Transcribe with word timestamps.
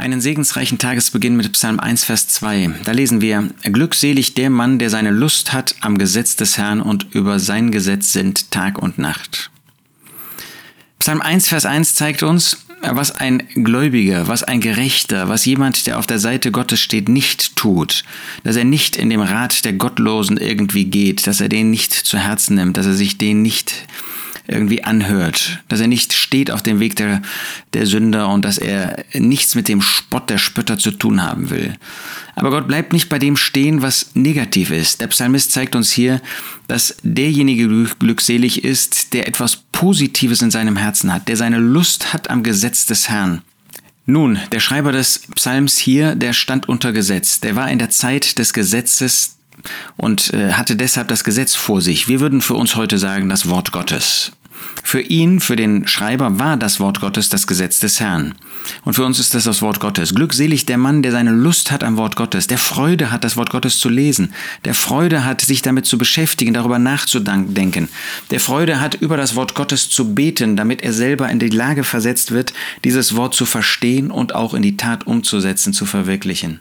Einen 0.00 0.22
segensreichen 0.22 0.78
Tagesbeginn 0.78 1.36
mit 1.36 1.52
Psalm 1.52 1.78
1, 1.78 2.04
Vers 2.04 2.26
2. 2.28 2.70
Da 2.84 2.92
lesen 2.92 3.20
wir, 3.20 3.50
Glückselig 3.64 4.32
der 4.32 4.48
Mann, 4.48 4.78
der 4.78 4.88
seine 4.88 5.10
Lust 5.10 5.52
hat 5.52 5.74
am 5.82 5.98
Gesetz 5.98 6.36
des 6.36 6.56
Herrn 6.56 6.80
und 6.80 7.14
über 7.14 7.38
sein 7.38 7.70
Gesetz 7.70 8.14
sind 8.14 8.50
Tag 8.50 8.78
und 8.78 8.96
Nacht. 8.96 9.50
Psalm 11.00 11.20
1, 11.20 11.48
Vers 11.48 11.66
1 11.66 11.96
zeigt 11.96 12.22
uns, 12.22 12.64
was 12.80 13.10
ein 13.10 13.42
Gläubiger, 13.54 14.26
was 14.26 14.42
ein 14.42 14.62
Gerechter, 14.62 15.28
was 15.28 15.44
jemand, 15.44 15.86
der 15.86 15.98
auf 15.98 16.06
der 16.06 16.18
Seite 16.18 16.50
Gottes 16.50 16.80
steht, 16.80 17.10
nicht 17.10 17.54
tut, 17.56 18.04
dass 18.42 18.56
er 18.56 18.64
nicht 18.64 18.96
in 18.96 19.10
dem 19.10 19.20
Rat 19.20 19.66
der 19.66 19.74
Gottlosen 19.74 20.38
irgendwie 20.38 20.86
geht, 20.86 21.26
dass 21.26 21.42
er 21.42 21.50
den 21.50 21.68
nicht 21.70 21.92
zu 21.92 22.16
Herzen 22.16 22.54
nimmt, 22.54 22.78
dass 22.78 22.86
er 22.86 22.94
sich 22.94 23.18
den 23.18 23.42
nicht 23.42 23.74
irgendwie 24.50 24.84
anhört, 24.84 25.60
dass 25.68 25.80
er 25.80 25.86
nicht 25.86 26.12
steht 26.12 26.50
auf 26.50 26.62
dem 26.62 26.80
Weg 26.80 26.96
der, 26.96 27.22
der 27.72 27.86
Sünder 27.86 28.28
und 28.28 28.44
dass 28.44 28.58
er 28.58 29.04
nichts 29.14 29.54
mit 29.54 29.68
dem 29.68 29.80
Spott 29.80 30.28
der 30.28 30.38
Spötter 30.38 30.78
zu 30.78 30.90
tun 30.90 31.22
haben 31.22 31.50
will. 31.50 31.76
Aber 32.34 32.50
Gott 32.50 32.68
bleibt 32.68 32.92
nicht 32.92 33.08
bei 33.08 33.18
dem 33.18 33.36
stehen, 33.36 33.82
was 33.82 34.10
negativ 34.14 34.70
ist. 34.70 35.00
Der 35.00 35.06
Psalmist 35.08 35.52
zeigt 35.52 35.76
uns 35.76 35.92
hier, 35.92 36.20
dass 36.68 36.96
derjenige 37.02 37.68
glückselig 37.98 38.64
ist, 38.64 39.12
der 39.12 39.28
etwas 39.28 39.56
Positives 39.56 40.42
in 40.42 40.50
seinem 40.50 40.76
Herzen 40.76 41.12
hat, 41.12 41.28
der 41.28 41.36
seine 41.36 41.58
Lust 41.58 42.12
hat 42.12 42.30
am 42.30 42.42
Gesetz 42.42 42.86
des 42.86 43.08
Herrn. 43.08 43.42
Nun, 44.06 44.38
der 44.50 44.60
Schreiber 44.60 44.90
des 44.90 45.20
Psalms 45.36 45.78
hier, 45.78 46.16
der 46.16 46.32
stand 46.32 46.68
unter 46.68 46.92
Gesetz. 46.92 47.40
Der 47.40 47.54
war 47.54 47.70
in 47.70 47.78
der 47.78 47.90
Zeit 47.90 48.38
des 48.38 48.52
Gesetzes 48.52 49.36
und 49.96 50.32
äh, 50.32 50.52
hatte 50.52 50.76
deshalb 50.76 51.08
das 51.08 51.24
Gesetz 51.24 51.54
vor 51.54 51.80
sich. 51.80 52.08
Wir 52.08 52.20
würden 52.20 52.40
für 52.40 52.54
uns 52.54 52.76
heute 52.76 52.98
sagen, 52.98 53.28
das 53.28 53.48
Wort 53.48 53.72
Gottes. 53.72 54.32
Für 54.82 55.00
ihn, 55.00 55.40
für 55.40 55.56
den 55.56 55.86
Schreiber, 55.86 56.38
war 56.38 56.56
das 56.56 56.80
Wort 56.80 57.00
Gottes 57.00 57.28
das 57.28 57.46
Gesetz 57.46 57.80
des 57.80 58.00
Herrn. 58.00 58.34
Und 58.84 58.94
für 58.94 59.04
uns 59.04 59.18
ist 59.18 59.34
das 59.34 59.44
das 59.44 59.62
Wort 59.62 59.80
Gottes. 59.80 60.14
Glückselig 60.14 60.66
der 60.66 60.78
Mann, 60.78 61.02
der 61.02 61.12
seine 61.12 61.30
Lust 61.30 61.70
hat 61.70 61.84
am 61.84 61.96
Wort 61.96 62.16
Gottes, 62.16 62.46
der 62.46 62.58
Freude 62.58 63.10
hat, 63.10 63.22
das 63.24 63.36
Wort 63.36 63.50
Gottes 63.50 63.78
zu 63.78 63.88
lesen, 63.88 64.32
der 64.64 64.74
Freude 64.74 65.24
hat, 65.24 65.40
sich 65.40 65.62
damit 65.62 65.86
zu 65.86 65.98
beschäftigen, 65.98 66.54
darüber 66.54 66.78
nachzudenken, 66.78 67.88
der 68.30 68.40
Freude 68.40 68.80
hat, 68.80 68.96
über 68.96 69.16
das 69.16 69.36
Wort 69.36 69.54
Gottes 69.54 69.90
zu 69.90 70.14
beten, 70.14 70.56
damit 70.56 70.82
er 70.82 70.92
selber 70.92 71.28
in 71.28 71.38
die 71.38 71.48
Lage 71.48 71.84
versetzt 71.84 72.32
wird, 72.32 72.52
dieses 72.84 73.16
Wort 73.16 73.34
zu 73.34 73.46
verstehen 73.46 74.10
und 74.10 74.34
auch 74.34 74.54
in 74.54 74.62
die 74.62 74.76
Tat 74.76 75.06
umzusetzen, 75.06 75.72
zu 75.72 75.86
verwirklichen. 75.86 76.60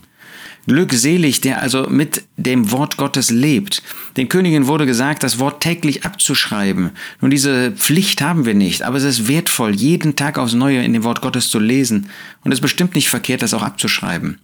Glückselig, 0.69 1.41
der 1.41 1.63
also 1.63 1.87
mit 1.89 2.25
dem 2.37 2.69
Wort 2.69 2.95
Gottes 2.95 3.31
lebt. 3.31 3.81
Den 4.17 4.29
Königen 4.29 4.67
wurde 4.67 4.85
gesagt, 4.85 5.23
das 5.23 5.39
Wort 5.39 5.63
täglich 5.63 6.05
abzuschreiben. 6.05 6.91
Nun, 7.21 7.31
diese 7.31 7.71
Pflicht 7.71 8.21
haben 8.21 8.45
wir 8.45 8.53
nicht, 8.53 8.83
aber 8.83 8.97
es 8.97 9.03
ist 9.03 9.27
wertvoll, 9.27 9.73
jeden 9.73 10.15
Tag 10.15 10.37
aufs 10.37 10.53
Neue 10.53 10.83
in 10.83 10.93
dem 10.93 11.03
Wort 11.03 11.21
Gottes 11.21 11.49
zu 11.49 11.57
lesen. 11.57 12.11
Und 12.43 12.51
es 12.51 12.59
ist 12.59 12.61
bestimmt 12.61 12.93
nicht 12.93 13.09
verkehrt, 13.09 13.41
das 13.41 13.55
auch 13.55 13.63
abzuschreiben. 13.63 14.37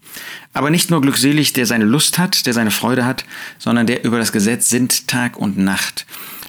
Aber 0.51 0.71
nicht 0.71 0.89
nur 0.89 0.99
glückselig, 0.99 1.53
der 1.53 1.67
seine 1.67 1.85
Lust 1.85 2.17
hat, 2.17 2.47
der 2.47 2.53
seine 2.53 2.71
Freude 2.71 3.05
hat, 3.05 3.23
sondern 3.59 3.85
der 3.85 4.03
über 4.03 4.17
das 4.17 4.31
Gesetz 4.31 4.67
sinnt 4.71 5.07
Tag 5.07 5.37
und 5.37 5.59
Nacht. 5.59 6.07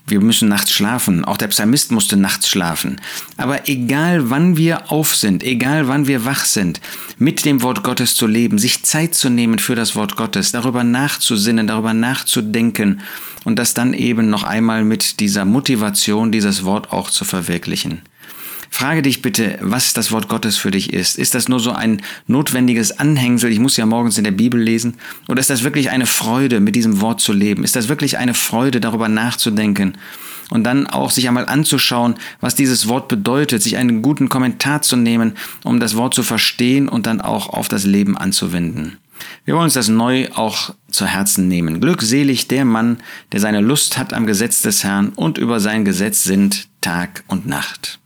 Wir 0.09 0.21
müssen 0.21 0.49
nachts 0.49 0.71
schlafen. 0.71 1.25
Auch 1.25 1.37
der 1.37 1.49
Psalmist 1.49 1.91
musste 1.91 2.17
nachts 2.17 2.49
schlafen. 2.49 3.01
Aber 3.37 3.69
egal 3.69 4.31
wann 4.31 4.57
wir 4.57 4.93
auf 4.93 5.17
sind, 5.17 5.43
egal 5.43 5.89
wann 5.89 6.07
wir 6.07 6.25
wach 6.25 6.45
sind, 6.45 6.81
mit 7.19 7.45
dem 7.45 7.61
Wort 7.63 7.83
Gottes 7.83 8.15
zu 8.15 8.29
leben, 8.29 8.59
sich 8.59 8.85
Zeit 8.85 9.17
zu 9.17 9.31
nehmen 9.31 9.59
für 9.59 9.75
das 9.75 9.97
Wort 9.97 10.17
Gottes, 10.17 10.53
darüber 10.53 10.85
nachzusinnen, 10.85 11.67
darüber 11.67 11.93
nachzudenken 11.93 13.01
und 13.45 13.59
das 13.59 13.75
dann 13.75 13.95
eben 13.95 14.31
noch 14.31 14.45
einmal 14.45 14.85
mit 14.85 15.19
dieser 15.19 15.45
Motivation, 15.45 16.31
dieses 16.31 16.65
Wort 16.65 16.93
auch 16.93 17.11
zu 17.11 17.25
verwirklichen. 17.25 18.03
Frage 18.71 19.03
dich 19.03 19.23
bitte, 19.23 19.59
was 19.61 19.93
das 19.93 20.13
Wort 20.13 20.29
Gottes 20.29 20.57
für 20.57 20.71
dich 20.71 20.93
ist. 20.93 21.19
Ist 21.19 21.35
das 21.35 21.49
nur 21.49 21.61
so 21.61 21.73
ein 21.73 22.03
notwendiges 22.27 22.99
Anhängsel, 22.99 23.51
ich 23.51 23.59
muss 23.59 23.77
ja 23.77 23.87
morgens 23.87 24.19
in 24.19 24.25
der 24.25 24.31
Bibel 24.33 24.61
lesen? 24.61 24.95
Oder 25.29 25.41
ist 25.41 25.51
das 25.51 25.63
wirklich 25.63 25.91
eine 25.91 26.07
Freude, 26.07 26.61
mit 26.61 26.77
diesem 26.77 27.01
Wort 27.01 27.21
zu 27.21 27.33
leben? 27.33 27.65
Ist 27.65 27.77
das 27.77 27.89
wirklich 27.89 28.19
eine 28.19 28.35
Freude, 28.35 28.81
darüber 28.81 29.09
nachzudenken? 29.09 29.97
Und 30.51 30.65
dann 30.65 30.87
auch 30.87 31.11
sich 31.11 31.27
einmal 31.27 31.47
anzuschauen, 31.47 32.15
was 32.41 32.55
dieses 32.55 32.87
Wort 32.87 33.09
bedeutet, 33.09 33.63
sich 33.63 33.77
einen 33.77 34.03
guten 34.03 34.29
Kommentar 34.29 34.83
zu 34.83 34.97
nehmen, 34.97 35.33
um 35.65 35.81
das 35.81 35.97
Wort 35.97 36.15
zu 36.15 36.23
verstehen 36.23 36.89
und 36.89 37.07
dann 37.07 37.21
auch 37.21 37.49
auf 37.49 37.69
das 37.69 37.85
Leben 37.85 38.17
anzuwenden. 38.17 38.99
Wir 39.45 39.55
wollen 39.55 39.65
uns 39.65 39.75
das 39.75 39.89
neu 39.89 40.29
auch 40.35 40.75
zu 40.91 41.07
Herzen 41.07 41.49
nehmen. 41.49 41.81
Glückselig 41.81 42.49
der 42.49 42.65
Mann, 42.65 42.99
der 43.33 43.41
seine 43.41 43.61
Lust 43.61 43.99
hat 43.99 44.13
am 44.13 44.27
Gesetz 44.27 44.63
des 44.63 44.85
Herrn 44.85 45.11
und 45.11 45.39
über 45.39 45.61
sein 45.61 45.85
Gesetz 45.85 46.25
sinnt 46.25 46.69
Tag 46.81 47.25
und 47.27 47.47
Nacht. 47.47 47.99